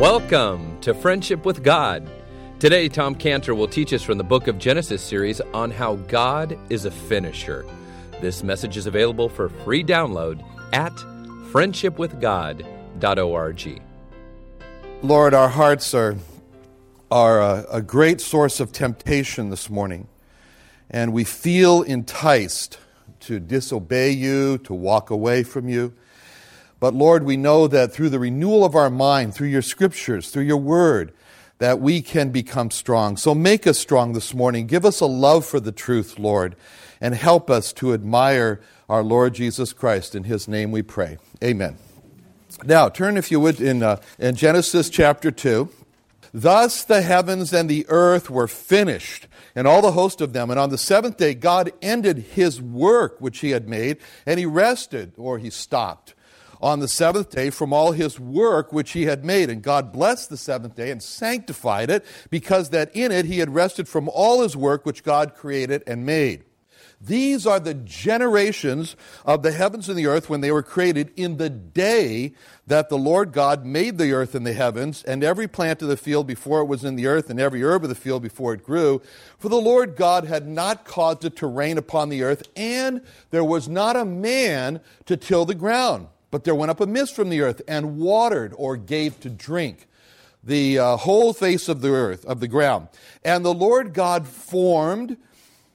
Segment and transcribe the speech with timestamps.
[0.00, 2.08] Welcome to Friendship with God.
[2.58, 6.58] Today, Tom Cantor will teach us from the book of Genesis series on how God
[6.70, 7.66] is a finisher.
[8.22, 10.42] This message is available for free download
[10.72, 10.94] at
[11.52, 13.82] friendshipwithgod.org.
[15.02, 16.16] Lord, our hearts are,
[17.10, 20.08] are a, a great source of temptation this morning,
[20.88, 22.78] and we feel enticed
[23.20, 25.92] to disobey you, to walk away from you.
[26.80, 30.44] But Lord, we know that through the renewal of our mind, through your scriptures, through
[30.44, 31.12] your word,
[31.58, 33.18] that we can become strong.
[33.18, 34.66] So make us strong this morning.
[34.66, 36.56] Give us a love for the truth, Lord,
[36.98, 40.14] and help us to admire our Lord Jesus Christ.
[40.14, 41.18] In his name we pray.
[41.44, 41.76] Amen.
[42.64, 45.68] Now, turn, if you would, in, uh, in Genesis chapter 2.
[46.32, 50.48] Thus the heavens and the earth were finished, and all the host of them.
[50.48, 54.46] And on the seventh day, God ended his work which he had made, and he
[54.46, 56.14] rested, or he stopped
[56.60, 59.50] on the seventh day from all his work which he had made.
[59.50, 63.54] And God blessed the seventh day and sanctified it, because that in it he had
[63.54, 66.44] rested from all his work which God created and made.
[67.02, 71.38] These are the generations of the heavens and the earth when they were created in
[71.38, 72.34] the day
[72.66, 75.96] that the Lord God made the earth and the heavens, and every plant of the
[75.96, 78.62] field before it was in the earth, and every herb of the field before it
[78.62, 79.00] grew.
[79.38, 83.44] For the Lord God had not caused it to rain upon the earth, and there
[83.44, 86.06] was not a man to till the ground.
[86.30, 89.86] But there went up a mist from the earth and watered or gave to drink
[90.42, 92.88] the uh, whole face of the earth, of the ground.
[93.24, 95.16] And the Lord God formed,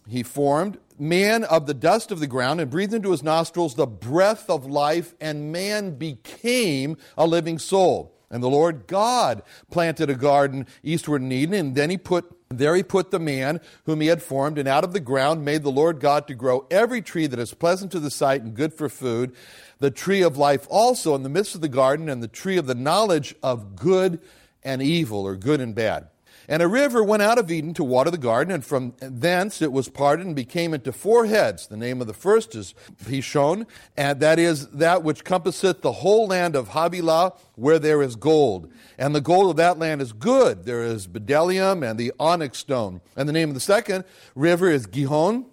[0.08, 3.86] he formed man of the dust of the ground and breathed into his nostrils the
[3.86, 8.14] breath of life, and man became a living soul.
[8.30, 12.76] And the Lord God planted a garden eastward in Eden, and then he put there
[12.76, 15.72] he put the man whom he had formed, and out of the ground made the
[15.72, 18.90] Lord God to grow every tree that is pleasant to the sight and good for
[18.90, 19.36] food,
[19.80, 22.68] the tree of life also in the midst of the garden, and the tree of
[22.68, 24.20] the knowledge of good
[24.64, 26.08] and evil, or good and bad.
[26.48, 29.72] And a river went out of Eden to water the garden, and from thence it
[29.72, 31.68] was parted and became into four heads.
[31.68, 33.66] The name of the first is Pishon,
[33.98, 38.72] and that is that which compasseth the whole land of Havilah, where there is gold.
[38.98, 40.66] And the gold of that land is good.
[40.66, 43.02] There is bdellium and the onyx stone.
[43.16, 44.06] And the name of the second
[44.36, 45.46] river is Gihon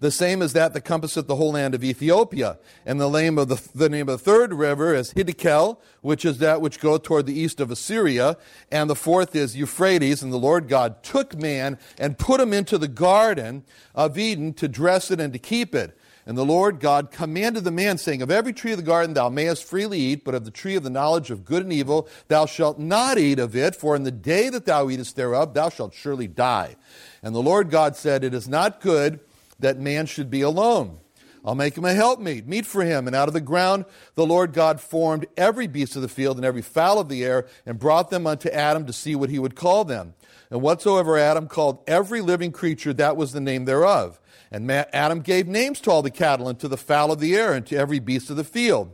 [0.00, 2.58] the same as that that compasseth the whole land of Ethiopia.
[2.86, 6.38] And the name of the, the name of the third river is Hiddekel, which is
[6.38, 8.38] that which goeth toward the east of Assyria.
[8.72, 10.22] And the fourth is Euphrates.
[10.22, 14.68] And the Lord God took man and put him into the garden of Eden to
[14.68, 15.96] dress it and to keep it.
[16.26, 19.28] And the Lord God commanded the man, saying, Of every tree of the garden thou
[19.28, 22.46] mayest freely eat, but of the tree of the knowledge of good and evil thou
[22.46, 25.92] shalt not eat of it, for in the day that thou eatest thereof thou shalt
[25.92, 26.76] surely die.
[27.22, 29.20] And the Lord God said, It is not good
[29.60, 30.98] that man should be alone.
[31.44, 33.06] I'll make him a helpmeet, meet for him.
[33.06, 36.44] And out of the ground the Lord God formed every beast of the field and
[36.44, 39.56] every fowl of the air, and brought them unto Adam to see what he would
[39.56, 40.14] call them.
[40.50, 44.20] And whatsoever Adam called every living creature, that was the name thereof.
[44.50, 47.54] And Adam gave names to all the cattle, and to the fowl of the air,
[47.54, 48.92] and to every beast of the field.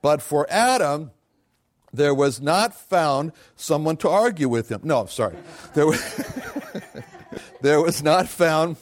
[0.00, 1.10] But for Adam,
[1.92, 4.80] there was not found someone to argue with him.
[4.84, 5.36] No, sorry.
[5.74, 6.00] There was,
[7.60, 8.78] there was not found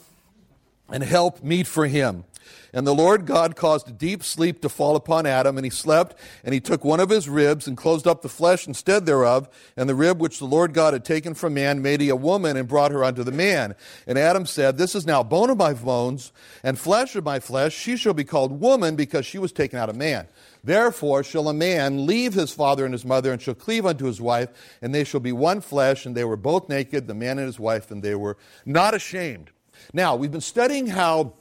[0.95, 2.23] and help meet for him.
[2.71, 6.17] And the Lord God caused a deep sleep to fall upon Adam, and he slept,
[6.41, 9.49] and he took one of his ribs and closed up the flesh instead thereof.
[9.75, 12.55] And the rib which the Lord God had taken from man made he a woman
[12.55, 13.75] and brought her unto the man.
[14.07, 16.31] And Adam said, This is now bone of my bones
[16.63, 17.75] and flesh of my flesh.
[17.75, 20.29] She shall be called woman because she was taken out of man.
[20.63, 24.21] Therefore shall a man leave his father and his mother and shall cleave unto his
[24.21, 26.05] wife, and they shall be one flesh.
[26.05, 29.51] And they were both naked, the man and his wife, and they were not ashamed.
[29.93, 31.33] Now, we've been studying how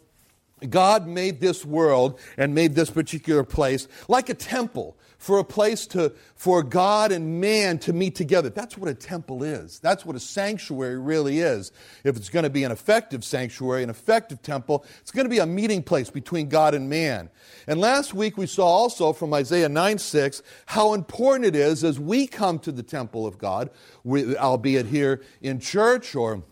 [0.71, 5.87] God made this world and made this particular place like a temple for a place
[5.87, 8.50] to, for God and man to meet together.
[8.50, 9.78] That's what a temple is.
[9.78, 11.73] That's what a sanctuary really is.
[12.05, 15.39] If it's going to be an effective sanctuary, an effective temple, it's going to be
[15.39, 17.31] a meeting place between God and man.
[17.67, 21.99] And last week we saw also from Isaiah 9 6 how important it is as
[21.99, 23.70] we come to the temple of God,
[24.06, 26.43] albeit here in church or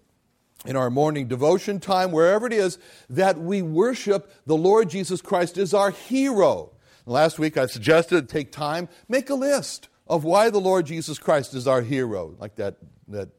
[0.64, 2.78] in our morning devotion time, wherever it is,
[3.10, 6.70] that we worship the Lord Jesus Christ as our hero.
[7.06, 11.54] Last week I suggested take time, make a list of why the Lord Jesus Christ
[11.54, 12.76] is our hero, like that,
[13.08, 13.30] that,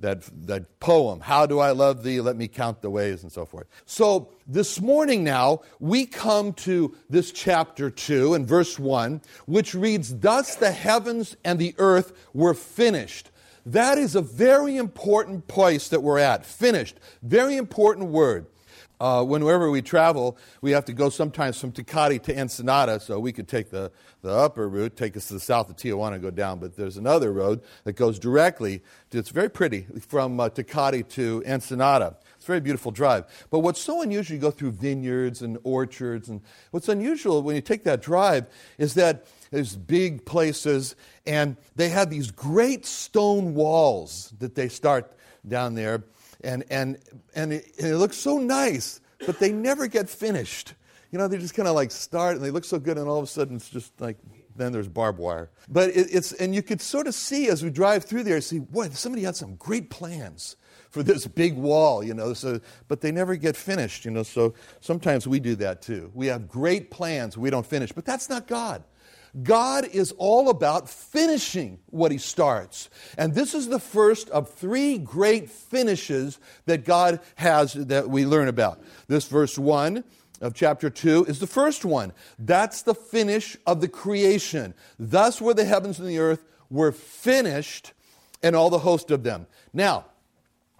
[0.00, 2.20] that, that poem, How Do I Love Thee?
[2.20, 3.66] Let Me Count the Ways, and so forth.
[3.86, 10.18] So this morning now, we come to this chapter 2 and verse 1, which reads,
[10.18, 13.30] Thus the heavens and the earth were finished.
[13.66, 16.46] That is a very important place that we're at.
[16.46, 16.98] Finished.
[17.22, 18.46] Very important word.
[18.98, 23.30] Uh, whenever we travel, we have to go sometimes from Tecate to Ensenada, so we
[23.30, 23.90] could take the,
[24.22, 26.60] the upper route, take us to the south of Tijuana and go down.
[26.60, 31.42] But there's another road that goes directly, to, it's very pretty, from uh, Tecate to
[31.44, 32.16] Ensenada.
[32.36, 33.24] It's a very beautiful drive.
[33.50, 36.40] But what's so unusual, you go through vineyards and orchards, and
[36.70, 38.46] what's unusual when you take that drive
[38.78, 40.96] is that there's big places,
[41.26, 45.12] and they have these great stone walls that they start
[45.46, 46.04] down there
[46.42, 46.98] and, and,
[47.34, 50.74] and, it, and it looks so nice, but they never get finished.
[51.10, 53.18] You know, they just kind of like start and they look so good, and all
[53.18, 54.16] of a sudden it's just like,
[54.56, 55.50] then there's barbed wire.
[55.68, 58.58] But it, it's, and you could sort of see as we drive through there, see,
[58.58, 60.56] boy, somebody had some great plans
[60.90, 64.54] for this big wall, you know, so, but they never get finished, you know, so
[64.80, 66.10] sometimes we do that too.
[66.14, 68.82] We have great plans, we don't finish, but that's not God.
[69.42, 72.88] God is all about finishing what He starts.
[73.18, 78.48] And this is the first of three great finishes that God has that we learn
[78.48, 78.82] about.
[79.08, 80.04] This verse 1
[80.40, 82.12] of chapter 2 is the first one.
[82.38, 84.74] That's the finish of the creation.
[84.98, 87.92] Thus were the heavens and the earth were finished
[88.42, 89.46] and all the host of them.
[89.72, 90.06] Now,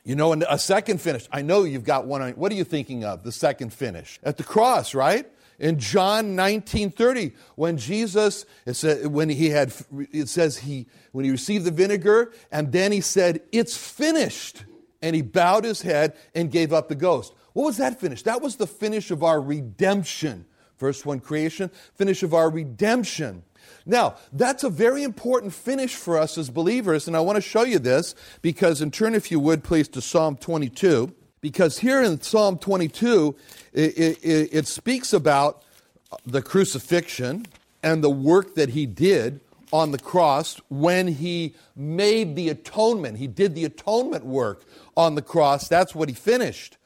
[0.04, 1.26] you know, a second finish.
[1.32, 2.30] I know you've got one.
[2.32, 3.24] What are you thinking of?
[3.24, 5.26] The second finish at the cross, right?
[5.58, 9.72] In John 19:30 when Jesus it said, when he had
[10.12, 14.64] it says he when he received the vinegar and then he said it's finished
[15.02, 17.32] and he bowed his head and gave up the ghost.
[17.52, 18.22] What was that finish?
[18.22, 20.46] That was the finish of our redemption.
[20.76, 23.42] First one creation, finish of our redemption.
[23.86, 27.62] Now, that's a very important finish for us as believers, and I want to show
[27.62, 31.14] you this because, and turn if you would please to Psalm 22.
[31.40, 33.36] Because here in Psalm 22,
[33.72, 35.62] it, it, it speaks about
[36.24, 37.46] the crucifixion
[37.82, 39.40] and the work that he did
[39.72, 43.18] on the cross when he made the atonement.
[43.18, 44.64] He did the atonement work
[44.96, 45.68] on the cross.
[45.68, 46.76] That's what he finished.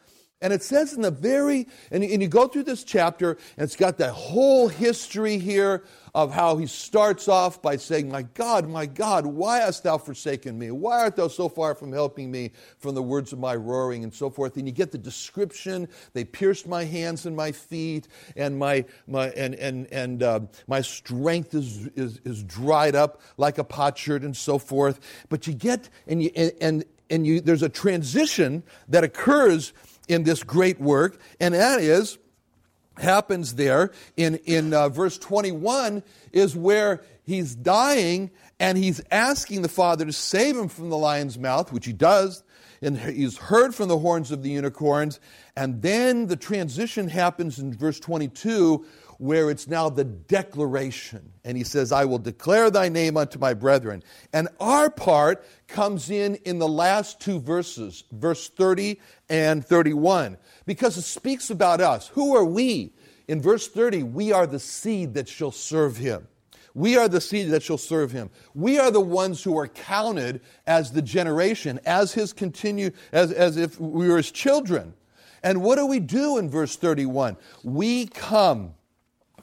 [0.43, 3.77] And it says in the very, and, and you go through this chapter, and it's
[3.77, 8.87] got that whole history here of how he starts off by saying, My God, my
[8.87, 10.71] God, why hast thou forsaken me?
[10.71, 14.13] Why art thou so far from helping me from the words of my roaring and
[14.13, 14.57] so forth?
[14.57, 15.89] And you get the description.
[16.13, 20.81] They pierced my hands and my feet, and my, my, and, and, and uh, my
[20.81, 25.01] strength is, is, is dried up like a potsherd and so forth.
[25.29, 29.73] But you get, and, you, and, and, and you, there's a transition that occurs
[30.09, 32.19] in this great work, and that is
[33.01, 36.03] happens there in, in uh, verse 21
[36.33, 41.39] is where he's dying and he's asking the Father to save him from the lion's
[41.39, 42.43] mouth, which he does,
[42.83, 45.21] and he's heard from the horns of the unicorns.
[45.57, 48.85] And then the transition happens in verse 22
[49.21, 51.31] where it's now the declaration.
[51.45, 54.03] And he says, I will declare thy name unto my brethren.
[54.33, 60.97] And our part comes in in the last two verses, verse 30 and 31, because
[60.97, 62.09] it speaks about us.
[62.09, 62.95] Who are we?
[63.29, 66.27] In verse 30, we are the seed that shall serve him.
[66.73, 68.31] We are the seed that shall serve him.
[68.55, 73.59] We are the ones who are counted as the generation, as his continue, as, as
[73.59, 74.95] if we were his children.
[75.43, 77.37] And what do we do in verse 31?
[77.63, 78.77] We come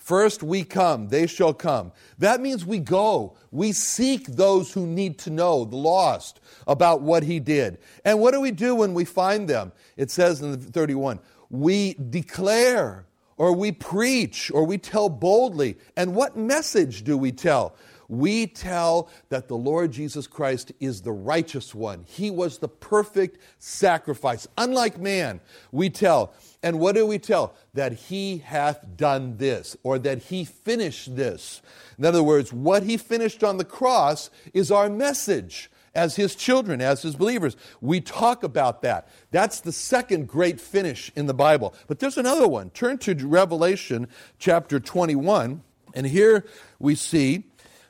[0.07, 1.91] First we come, they shall come.
[2.17, 3.35] That means we go.
[3.51, 7.79] We seek those who need to know, the lost, about what he did.
[8.05, 9.73] And what do we do when we find them?
[9.97, 11.19] It says in 31,
[11.49, 13.05] we declare,
[13.35, 15.75] or we preach, or we tell boldly.
[15.97, 17.75] And what message do we tell?
[18.07, 22.05] We tell that the Lord Jesus Christ is the righteous one.
[22.07, 24.47] He was the perfect sacrifice.
[24.57, 26.33] Unlike man, we tell.
[26.63, 27.55] And what do we tell?
[27.73, 31.61] That he hath done this, or that he finished this.
[31.97, 36.79] In other words, what he finished on the cross is our message as his children,
[36.79, 37.57] as his believers.
[37.81, 39.09] We talk about that.
[39.31, 41.73] That's the second great finish in the Bible.
[41.87, 42.69] But there's another one.
[42.69, 45.63] Turn to Revelation chapter 21,
[45.95, 46.45] and here
[46.79, 47.45] we see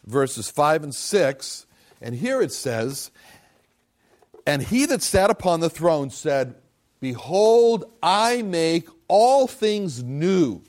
[0.07, 1.65] verses 5 and 6.
[2.01, 3.11] And here it says,
[4.47, 6.55] And he that sat upon the throne said,
[6.99, 10.63] Behold, I make all things new.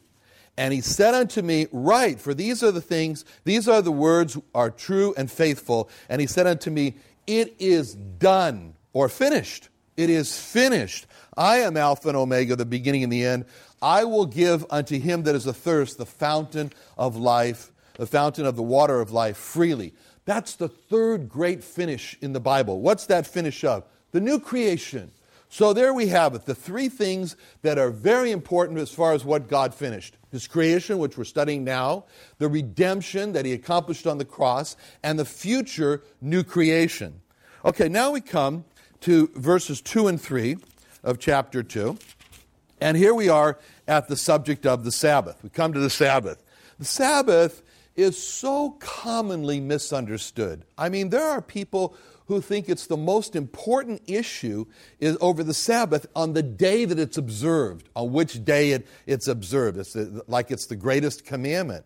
[0.59, 4.37] And he said unto me, Write, for these are the things, these are the words
[4.54, 5.88] are true and faithful.
[6.09, 9.68] And he said unto me, It is done, or finished.
[9.97, 11.07] It is finished.
[11.37, 13.45] I am Alpha and Omega, the beginning and the end.
[13.80, 18.57] I will give unto him that is athirst the fountain of life the fountain of
[18.57, 19.93] the water of life freely.
[20.25, 22.81] That's the third great finish in the Bible.
[22.81, 23.85] What's that finish of?
[24.12, 25.11] The new creation.
[25.50, 29.25] So there we have it, the three things that are very important as far as
[29.25, 32.05] what God finished His creation, which we're studying now,
[32.38, 37.21] the redemption that He accomplished on the cross, and the future new creation.
[37.64, 38.64] Okay, now we come
[39.00, 40.59] to verses 2 and 3
[41.02, 41.99] of chapter 2.
[42.81, 45.43] And here we are at the subject of the Sabbath.
[45.43, 46.45] We come to the Sabbath.
[46.78, 47.62] The Sabbath
[47.99, 50.64] is so commonly misunderstood.
[50.78, 54.67] I mean, there are people who think it's the most important issue
[55.00, 59.26] is over the Sabbath on the day that it's observed, on which day it, it's
[59.26, 59.78] observed.
[59.78, 61.85] It's the, like it's the greatest commandment.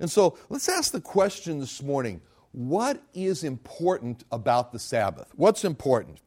[0.00, 2.20] And so let's ask the question this morning
[2.52, 5.32] what is important about the Sabbath?
[5.34, 6.18] What's important?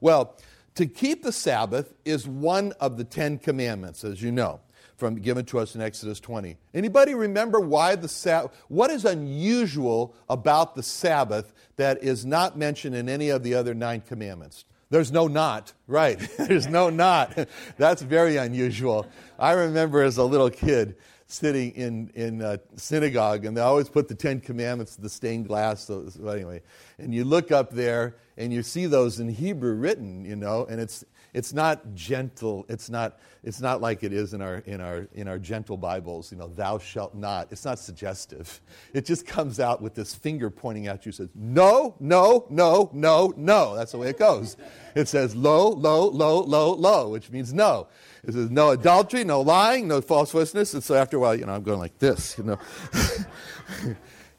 [0.00, 0.36] Well,
[0.76, 4.60] to keep the Sabbath is one of the Ten Commandments, as you know,
[4.96, 6.56] from given to us in Exodus 20.
[6.72, 8.52] Anybody remember why the Sabbath?
[8.68, 13.74] What is unusual about the Sabbath that is not mentioned in any of the other
[13.74, 14.64] nine commandments?
[14.90, 16.18] There's no not, right?
[16.38, 17.36] There's no not.
[17.78, 19.06] That's very unusual.
[19.38, 20.96] I remember as a little kid
[21.26, 25.84] sitting in, in a synagogue, and they always put the Ten Commandments, the stained glass.
[25.84, 26.62] So, so anyway,
[26.98, 30.80] and you look up there, and you see those in Hebrew written, you know, and
[30.80, 32.64] it's it's not gentle.
[32.68, 36.30] It's not it's not like it is in our in our in our gentle Bibles,
[36.30, 37.48] you know, thou shalt not.
[37.50, 38.60] It's not suggestive.
[38.94, 43.34] It just comes out with this finger pointing at you, says, no, no, no, no,
[43.36, 43.74] no.
[43.74, 44.56] That's the way it goes.
[44.94, 47.88] It says low, low, low, low, low, which means no.
[48.22, 50.72] It says no adultery, no lying, no false witness.
[50.72, 52.58] And so after a while, you know, I'm going like this, you know.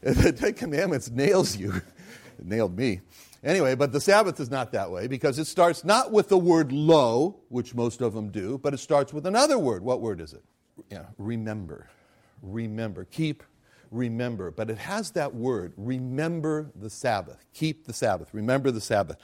[0.00, 1.74] the Ten Commandments nails you.
[2.38, 3.02] It nailed me.
[3.46, 6.72] Anyway, but the Sabbath is not that way because it starts not with the word
[6.72, 9.84] lo, which most of them do, but it starts with another word.
[9.84, 10.42] What word is it?
[10.90, 11.88] Yeah, remember.
[12.42, 13.04] Remember.
[13.04, 13.44] Keep
[13.96, 14.50] remember.
[14.50, 17.44] But it has that word, remember the Sabbath.
[17.54, 18.28] Keep the Sabbath.
[18.32, 19.16] Remember the Sabbath.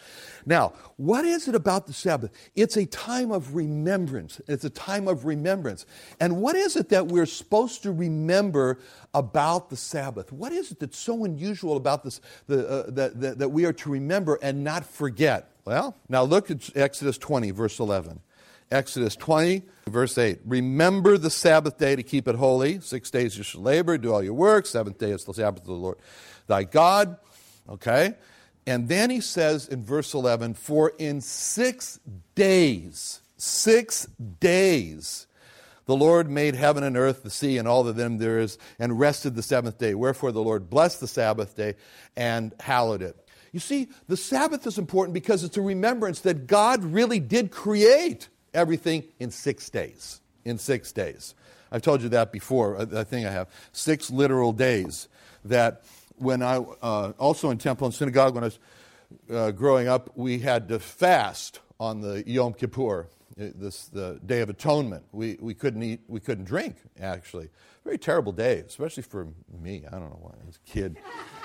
[0.46, 2.30] Now, what is it about the Sabbath?
[2.54, 4.40] It's a time of remembrance.
[4.48, 5.86] It's a time of remembrance.
[6.20, 8.78] And what is it that we're supposed to remember
[9.14, 10.32] about the Sabbath?
[10.32, 13.72] What is it that's so unusual about this the, uh, that, that, that we are
[13.74, 15.50] to remember and not forget?
[15.64, 18.20] Well, now look at Exodus 20, verse 11.
[18.72, 20.40] Exodus 20, verse 8.
[20.44, 22.80] Remember the Sabbath day to keep it holy.
[22.80, 24.66] Six days you shall labor, do all your work.
[24.66, 25.98] Seventh day is the Sabbath of the Lord
[26.46, 27.16] thy God.
[27.68, 28.14] Okay?
[28.66, 32.00] And then he says in verse 11, For in six
[32.34, 34.06] days, six
[34.40, 35.26] days,
[35.86, 38.98] the Lord made heaven and earth, the sea, and all of them there is, and
[38.98, 39.94] rested the seventh day.
[39.94, 41.74] Wherefore the Lord blessed the Sabbath day
[42.16, 43.16] and hallowed it.
[43.52, 48.28] You see, the Sabbath is important because it's a remembrance that God really did create
[48.54, 50.20] everything in six days.
[50.44, 51.34] In six days.
[51.70, 52.78] I've told you that before.
[52.80, 53.48] I think I have.
[53.72, 55.08] Six literal days.
[55.44, 55.82] That
[56.16, 58.58] when I, uh, also in temple and synagogue, when I was
[59.30, 63.08] uh, growing up, we had to fast on the Yom Kippur,
[63.40, 65.04] uh, this, the Day of Atonement.
[65.12, 67.48] We, we couldn't eat, we couldn't drink, actually.
[67.84, 69.28] Very terrible day, especially for
[69.60, 69.84] me.
[69.86, 70.96] I don't know why, I was a kid.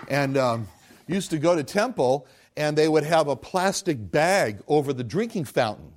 [0.09, 0.67] And um,
[1.07, 5.45] used to go to temple, and they would have a plastic bag over the drinking
[5.45, 5.93] fountain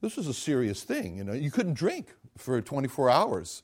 [0.00, 1.16] this was a serious thing.
[1.18, 3.62] You know, you couldn't drink for 24 hours.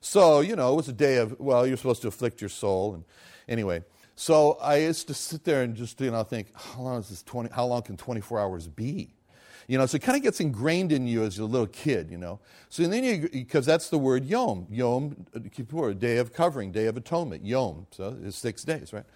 [0.00, 2.94] So, you know, it was a day of, well, you're supposed to afflict your soul.
[2.94, 3.04] And
[3.48, 3.84] anyway,
[4.16, 7.22] so I used to sit there and just, you know, think, how long is this
[7.22, 9.14] 20, how long can 24 hours be?
[9.66, 12.18] You know, so it kind of gets ingrained in you as a little kid, you
[12.18, 12.38] know.
[12.68, 16.84] So then you, because that's the word Yom, Yom uh, Kippur, day of covering, day
[16.84, 17.86] of atonement, Yom.
[17.90, 19.06] So it's six days, right?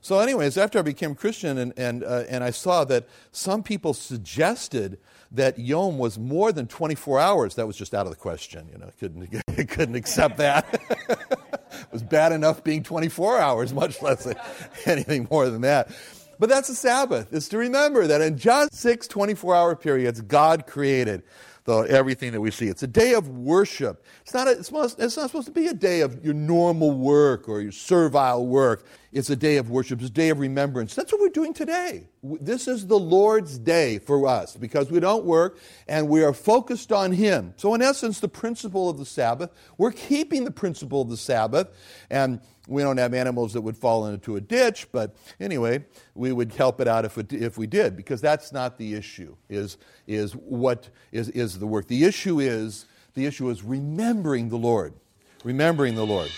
[0.00, 3.94] So, anyways, after I became Christian and, and, uh, and I saw that some people
[3.94, 4.98] suggested
[5.32, 8.68] that Yom was more than 24 hours, that was just out of the question.
[8.72, 10.66] You know, couldn't, couldn't accept that.
[11.00, 14.26] it was bad enough being 24 hours, much less
[14.86, 15.90] anything more than that.
[16.38, 20.66] But that's the Sabbath, is to remember that in just six 24 hour periods, God
[20.66, 21.24] created
[21.64, 22.68] the, everything that we see.
[22.68, 24.04] It's a day of worship.
[24.22, 26.92] It's not, a, it's, not, it's not supposed to be a day of your normal
[26.92, 28.86] work or your servile work.
[29.12, 30.00] It's a day of worship.
[30.00, 30.94] It's a day of remembrance.
[30.94, 32.08] That's what we're doing today.
[32.22, 36.92] This is the Lord's day for us because we don't work and we are focused
[36.92, 37.54] on Him.
[37.56, 41.68] So, in essence, the principle of the Sabbath, we're keeping the principle of the Sabbath.
[42.10, 45.84] And we don't have animals that would fall into a ditch, but anyway,
[46.14, 49.34] we would help it out if, it, if we did because that's not the issue,
[49.48, 51.88] is, is what is, is the work.
[51.88, 52.84] The issue is,
[53.14, 54.92] the issue is remembering the Lord.
[55.44, 56.30] Remembering the Lord.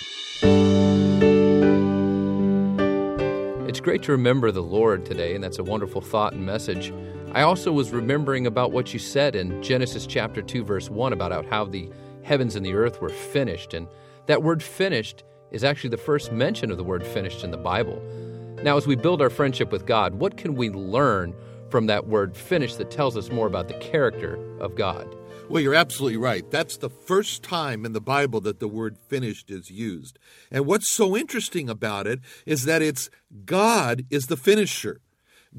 [3.70, 6.92] It's great to remember the Lord today, and that's a wonderful thought and message.
[7.30, 11.46] I also was remembering about what you said in Genesis chapter 2, verse 1 about
[11.46, 11.88] how the
[12.24, 13.72] heavens and the earth were finished.
[13.72, 13.86] And
[14.26, 15.22] that word finished
[15.52, 18.02] is actually the first mention of the word finished in the Bible.
[18.64, 21.32] Now, as we build our friendship with God, what can we learn
[21.68, 25.14] from that word finished that tells us more about the character of God?
[25.50, 26.48] Well, you're absolutely right.
[26.48, 30.16] That's the first time in the Bible that the word finished is used.
[30.48, 33.10] And what's so interesting about it is that it's
[33.44, 35.00] God is the finisher.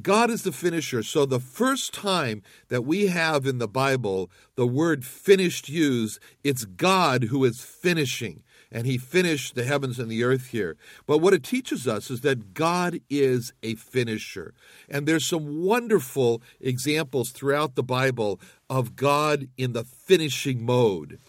[0.01, 1.03] God is the finisher.
[1.03, 6.63] So the first time that we have in the Bible the word finished used, it's
[6.63, 8.43] God who is finishing.
[8.71, 10.77] And he finished the heavens and the earth here.
[11.05, 14.53] But what it teaches us is that God is a finisher.
[14.89, 21.19] And there's some wonderful examples throughout the Bible of God in the finishing mode.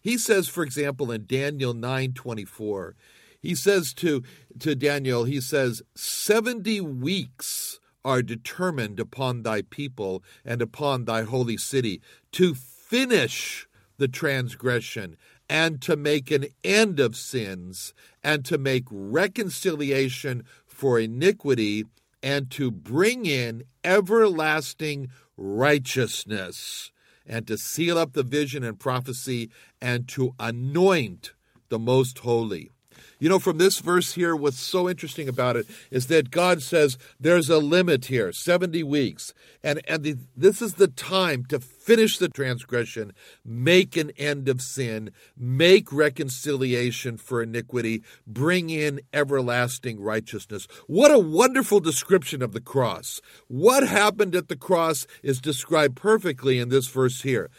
[0.00, 2.94] He says, for example, in Daniel 9:24,
[3.40, 4.22] he says to,
[4.60, 11.56] to Daniel, he says, 70 weeks are determined upon thy people and upon thy holy
[11.56, 12.00] city
[12.32, 13.66] to finish
[13.98, 15.16] the transgression
[15.52, 17.92] and to make an end of sins
[18.24, 21.84] and to make reconciliation for iniquity
[22.22, 26.90] and to bring in everlasting righteousness
[27.26, 31.34] and to seal up the vision and prophecy and to anoint
[31.68, 32.70] the most holy.
[33.22, 36.98] You know, from this verse here, what's so interesting about it is that God says
[37.20, 39.32] there's a limit here 70 weeks.
[39.62, 43.12] And, and the, this is the time to finish the transgression,
[43.44, 50.66] make an end of sin, make reconciliation for iniquity, bring in everlasting righteousness.
[50.88, 53.20] What a wonderful description of the cross.
[53.46, 57.50] What happened at the cross is described perfectly in this verse here.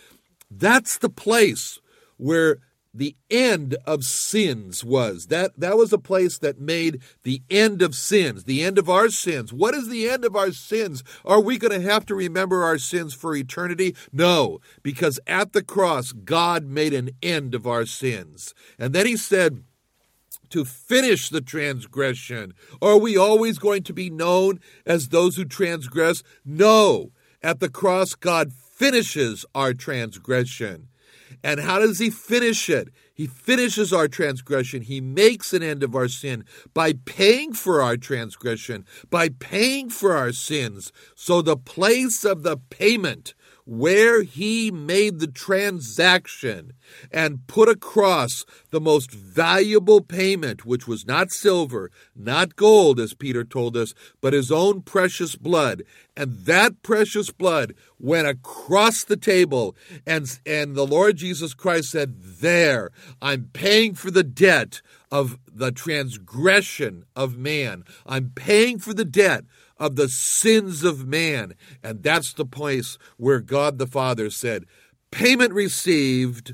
[0.52, 1.80] That's the place
[2.18, 2.58] where
[2.94, 5.28] the end of sins was.
[5.28, 9.10] That, that was a place that made the end of sins, the end of our
[9.10, 9.52] sins.
[9.52, 11.04] What is the end of our sins?
[11.26, 13.96] Are we going to have to remember our sins for eternity?
[14.12, 18.54] No, because at the cross, God made an end of our sins.
[18.78, 19.64] And then he said,
[20.50, 22.54] to finish the transgression.
[22.80, 26.22] Are we always going to be known as those who transgress?
[26.46, 27.12] No.
[27.42, 30.90] At the cross, God finishes our transgression.
[31.44, 32.90] And how does he finish it?
[33.14, 34.82] He finishes our transgression.
[34.82, 40.16] He makes an end of our sin by paying for our transgression, by paying for
[40.16, 40.92] our sins.
[41.16, 43.36] So the place of the payment
[43.66, 46.74] where he made the transaction
[47.12, 53.44] and put across the most valuable payment, which was not silver, not gold, as Peter
[53.44, 55.84] told us, but his own precious blood.
[56.16, 62.22] And that precious blood went across the table, and, and the Lord Jesus Christ said,
[62.22, 67.84] There, I'm paying for the debt of the transgression of man.
[68.06, 69.46] I'm paying for the debt
[69.78, 71.54] of the sins of man.
[71.84, 74.66] And that's the place where God the Father said,
[75.12, 76.54] Payment received,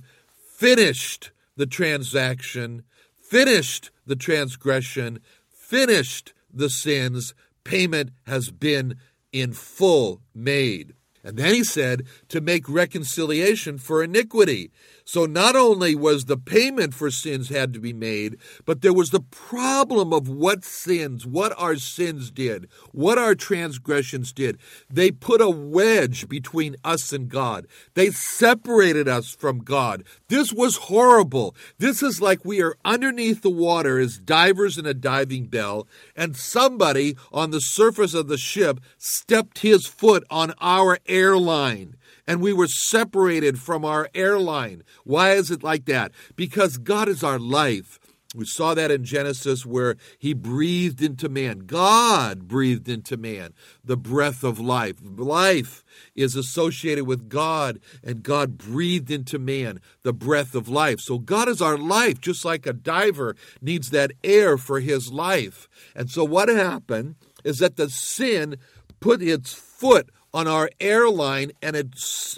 [0.56, 2.84] finished the transaction,
[3.22, 7.34] finished the transgression, finished the sins.
[7.64, 8.96] Payment has been
[9.32, 10.94] in full made.
[11.24, 14.72] And then he said to make reconciliation for iniquity.
[15.12, 19.10] So not only was the payment for sins had to be made, but there was
[19.10, 24.60] the problem of what sins, what our sins did, what our transgressions did.
[24.88, 27.66] They put a wedge between us and God.
[27.96, 30.04] They separated us from God.
[30.28, 31.56] This was horrible.
[31.80, 36.38] This is like we are underneath the water as divers in a diving bell, and
[36.38, 41.96] somebody on the surface of the ship stepped his foot on our airline
[42.30, 44.84] and we were separated from our airline.
[45.04, 46.12] Why is it like that?
[46.36, 48.00] Because God is our life.
[48.36, 51.62] We saw that in Genesis where he breathed into man.
[51.62, 54.98] God breathed into man the breath of life.
[55.02, 61.00] Life is associated with God, and God breathed into man the breath of life.
[61.00, 65.68] So God is our life, just like a diver needs that air for his life.
[65.96, 68.58] And so what happened is that the sin
[69.00, 71.88] put its foot on our airline and it,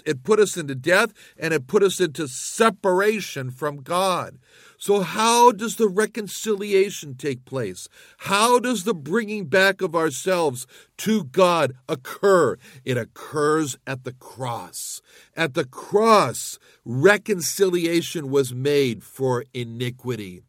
[0.04, 4.38] it put us into death and it put us into separation from God.
[4.78, 7.88] So, how does the reconciliation take place?
[8.18, 10.66] How does the bringing back of ourselves
[10.98, 12.56] to God occur?
[12.84, 15.00] It occurs at the cross.
[15.36, 20.42] At the cross, reconciliation was made for iniquity.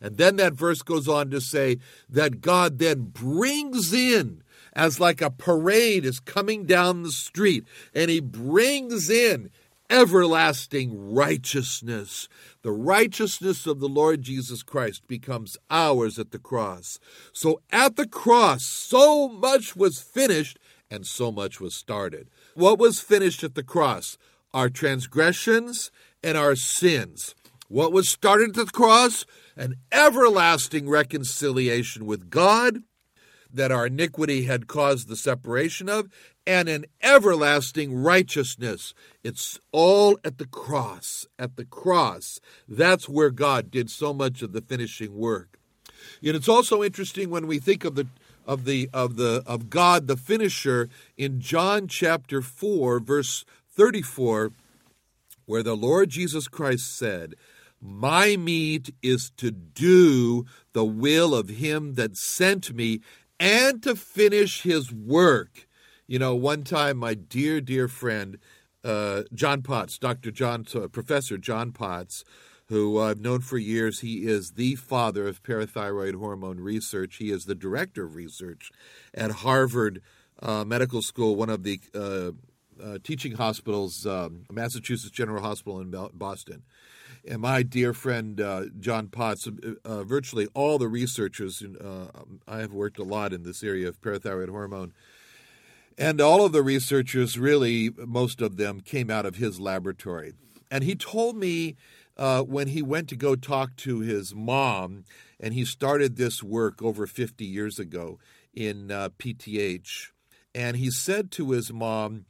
[0.00, 1.78] And then that verse goes on to say
[2.08, 4.42] that God then brings in
[4.74, 9.50] as like a parade is coming down the street, and he brings in
[9.90, 12.28] everlasting righteousness.
[12.62, 16.98] The righteousness of the Lord Jesus Christ becomes ours at the cross.
[17.32, 20.58] So at the cross, so much was finished
[20.90, 22.28] and so much was started.
[22.54, 24.16] What was finished at the cross?
[24.52, 25.90] Our transgressions
[26.22, 27.34] and our sins.
[27.68, 29.26] What was started at the cross?
[29.56, 32.82] An everlasting reconciliation with God
[33.54, 36.08] that our iniquity had caused the separation of,
[36.46, 38.94] and an everlasting righteousness.
[39.22, 41.26] It's all at the cross.
[41.38, 42.40] At the cross.
[42.68, 45.58] That's where God did so much of the finishing work.
[46.22, 48.06] And it's also interesting when we think of the
[48.46, 54.52] of the of the of God the finisher in John chapter 4 verse 34
[55.46, 57.34] where the Lord Jesus Christ said,
[57.80, 63.00] "My meat is to do the will of him that sent me
[63.44, 65.68] and to finish his work."
[66.06, 68.38] You know, one time my dear dear friend
[68.82, 70.30] uh, John Potts, Dr.
[70.30, 72.24] John uh, Professor John Potts
[72.68, 74.00] who I've known for years.
[74.00, 77.16] He is the father of parathyroid hormone research.
[77.16, 78.70] He is the director of research
[79.12, 80.00] at Harvard
[80.40, 82.30] uh, Medical School, one of the uh,
[82.82, 86.62] uh, teaching hospitals, um, Massachusetts General Hospital in Boston.
[87.26, 89.48] And my dear friend uh, John Potts,
[89.84, 92.06] uh, virtually all the researchers, uh,
[92.46, 94.92] I have worked a lot in this area of parathyroid hormone.
[95.96, 100.34] And all of the researchers, really, most of them came out of his laboratory.
[100.70, 101.76] And he told me
[102.16, 105.04] uh, when he went to go talk to his mom,
[105.40, 108.18] and he started this work over 50 years ago
[108.52, 110.08] in uh, PTH.
[110.54, 112.26] And he said to his mom,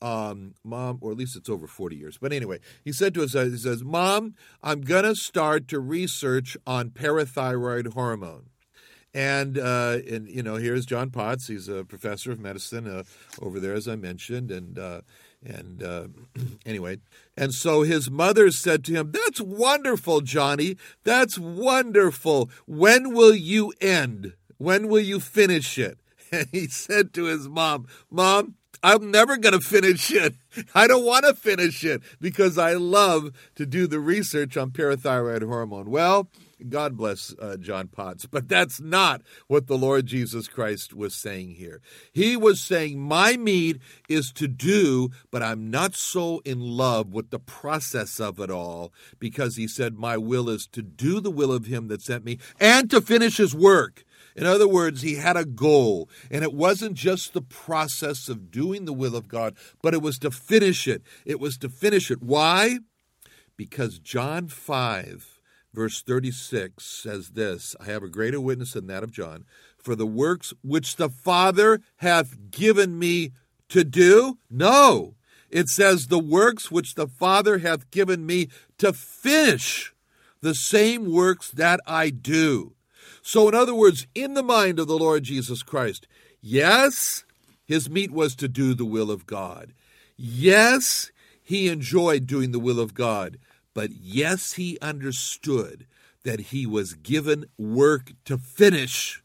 [0.00, 2.18] um, Mom, or at least it's over 40 years.
[2.18, 5.80] But anyway, he said to us, uh, he says, Mom, I'm going to start to
[5.80, 8.50] research on parathyroid hormone.
[9.14, 11.48] And, uh, and, you know, here's John Potts.
[11.48, 13.04] He's a professor of medicine uh,
[13.40, 14.50] over there, as I mentioned.
[14.50, 15.00] And, uh,
[15.44, 16.08] and uh,
[16.66, 16.98] anyway,
[17.36, 20.76] and so his mother said to him, That's wonderful, Johnny.
[21.04, 22.50] That's wonderful.
[22.66, 24.34] When will you end?
[24.58, 25.98] When will you finish it?
[26.30, 30.34] And he said to his mom, Mom, I'm never going to finish it.
[30.74, 35.46] I don't want to finish it because I love to do the research on parathyroid
[35.46, 35.90] hormone.
[35.90, 36.28] Well,
[36.68, 38.26] God bless uh, John Potts.
[38.26, 41.80] But that's not what the Lord Jesus Christ was saying here.
[42.12, 47.30] He was saying, My meat is to do, but I'm not so in love with
[47.30, 51.52] the process of it all because he said, My will is to do the will
[51.52, 54.04] of him that sent me and to finish his work.
[54.38, 58.84] In other words, he had a goal, and it wasn't just the process of doing
[58.84, 61.02] the will of God, but it was to finish it.
[61.24, 62.22] It was to finish it.
[62.22, 62.78] Why?
[63.56, 65.38] Because John 5
[65.74, 69.44] verse 36 says this I have a greater witness than that of John,
[69.76, 73.32] for the works which the Father hath given me
[73.68, 74.38] to do?
[74.50, 75.14] No.
[75.50, 78.48] It says, the works which the Father hath given me
[78.78, 79.94] to finish,
[80.42, 82.74] the same works that I do.
[83.22, 86.06] So, in other words, in the mind of the Lord Jesus Christ,
[86.40, 87.24] yes,
[87.64, 89.74] his meat was to do the will of God.
[90.16, 91.10] Yes,
[91.42, 93.38] he enjoyed doing the will of God.
[93.74, 95.86] But yes, he understood
[96.24, 99.22] that he was given work to finish,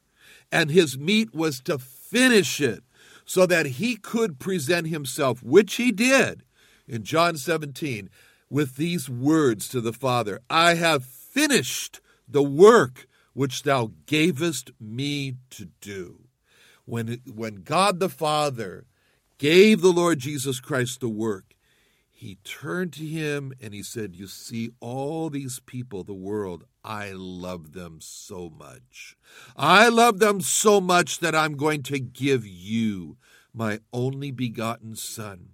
[0.51, 2.83] and his meat was to finish it
[3.25, 6.43] so that he could present himself, which he did
[6.87, 8.09] in John 17,
[8.49, 15.35] with these words to the Father I have finished the work which thou gavest me
[15.49, 16.21] to do.
[16.85, 18.85] When, when God the Father
[19.37, 21.55] gave the Lord Jesus Christ the work,
[22.23, 27.11] he turned to him and he said, You see, all these people, the world, I
[27.13, 29.17] love them so much.
[29.57, 33.17] I love them so much that I'm going to give you
[33.53, 35.49] my only begotten Son.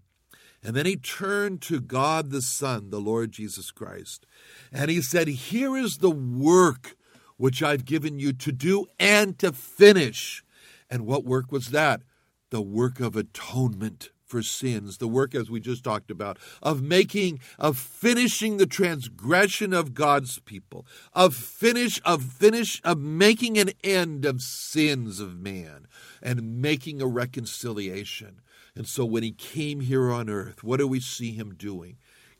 [0.63, 4.25] And then he turned to God the Son, the Lord Jesus Christ,
[4.71, 6.95] and he said, Here is the work
[7.39, 10.43] which I've given you to do and to finish.
[10.89, 12.01] And what work was that?
[12.49, 17.39] The work of atonement for sins, the work as we just talked about, of making,
[17.57, 24.25] of finishing the transgression of God's people, of finish, of finish, of making an end
[24.25, 25.87] of sins of man,
[26.21, 28.41] and making a reconciliation.
[28.75, 31.97] And so when he came here on earth, what do we see him doing?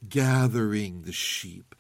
[0.07, 1.73] Gathering the sheep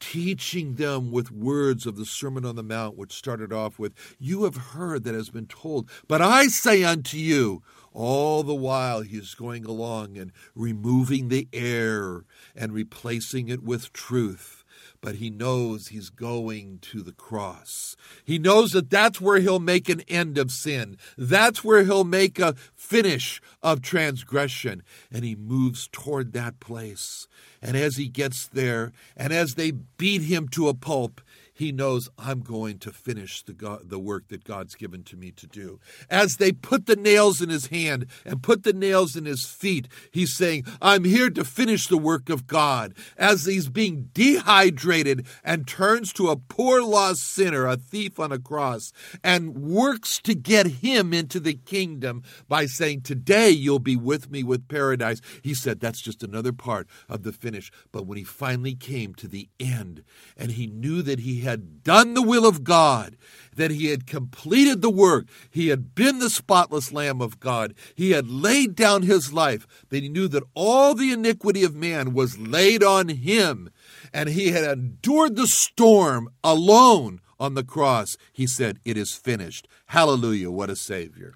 [0.00, 4.44] teaching them with words of the Sermon on the Mount, which started off with, You
[4.44, 9.34] have heard that has been told, but I say unto you, all the while he's
[9.34, 14.64] going along and removing the air and replacing it with truth
[15.06, 17.96] but he knows he's going to the cross.
[18.24, 20.96] He knows that that's where he'll make an end of sin.
[21.16, 24.82] That's where he'll make a finish of transgression.
[25.12, 27.28] And he moves toward that place.
[27.62, 31.20] And as he gets there, and as they beat him to a pulp,
[31.56, 35.30] he knows I'm going to finish the, God, the work that God's given to me
[35.32, 35.80] to do.
[36.10, 39.88] As they put the nails in his hand and put the nails in his feet,
[40.10, 42.94] he's saying, I'm here to finish the work of God.
[43.16, 48.38] As he's being dehydrated and turns to a poor lost sinner, a thief on a
[48.38, 48.92] cross,
[49.24, 54.42] and works to get him into the kingdom by saying, Today you'll be with me
[54.42, 55.22] with paradise.
[55.40, 57.72] He said, That's just another part of the finish.
[57.92, 60.04] But when he finally came to the end
[60.36, 63.16] and he knew that he had done the will of God,
[63.54, 65.26] that he had completed the work.
[65.50, 67.72] He had been the spotless Lamb of God.
[67.94, 72.12] He had laid down his life, that he knew that all the iniquity of man
[72.12, 73.70] was laid on him,
[74.12, 78.16] and he had endured the storm alone on the cross.
[78.32, 79.66] He said, It is finished.
[79.86, 80.50] Hallelujah.
[80.50, 81.34] What a Savior.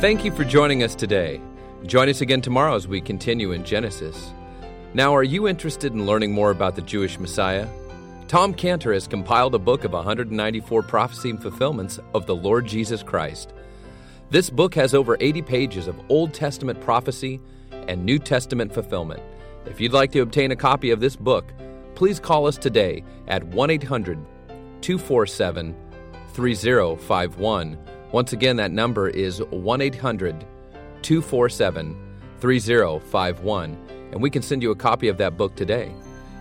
[0.00, 1.40] Thank you for joining us today.
[1.86, 4.32] Join us again tomorrow as we continue in Genesis.
[4.96, 7.68] Now, are you interested in learning more about the Jewish Messiah?
[8.28, 13.02] Tom Cantor has compiled a book of 194 prophecy and fulfillments of the Lord Jesus
[13.02, 13.52] Christ.
[14.30, 19.22] This book has over 80 pages of Old Testament prophecy and New Testament fulfillment.
[19.66, 21.52] If you'd like to obtain a copy of this book,
[21.94, 24.18] please call us today at 1 800
[24.80, 25.76] 247
[26.32, 27.78] 3051.
[28.12, 30.46] Once again, that number is 1 800
[31.02, 32.06] 247
[32.40, 35.92] 3051, and we can send you a copy of that book today.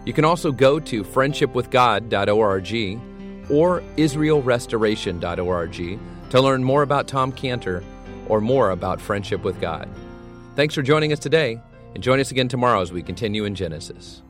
[0.06, 3.02] You can also go to friendshipwithgod.org
[3.50, 6.00] or israelrestoration.org
[6.30, 7.84] to learn more about Tom Cantor
[8.28, 9.88] or more about friendship with God.
[10.56, 11.62] Thanks for joining us today,
[11.94, 14.24] and join us again tomorrow as we continue in Genesis.